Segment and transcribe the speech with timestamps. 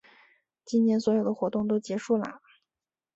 [0.65, 2.41] 今年所有的活动都结束啦